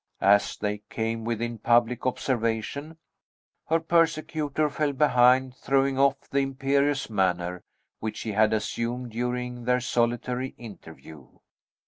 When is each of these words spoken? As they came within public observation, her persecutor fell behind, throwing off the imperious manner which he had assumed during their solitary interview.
As 0.23 0.57
they 0.57 0.79
came 0.89 1.25
within 1.25 1.59
public 1.59 2.07
observation, 2.07 2.97
her 3.67 3.79
persecutor 3.79 4.67
fell 4.67 4.93
behind, 4.93 5.55
throwing 5.55 5.99
off 5.99 6.27
the 6.27 6.39
imperious 6.39 7.07
manner 7.07 7.61
which 7.99 8.21
he 8.21 8.31
had 8.31 8.51
assumed 8.51 9.11
during 9.11 9.65
their 9.65 9.79
solitary 9.79 10.55
interview. 10.57 11.27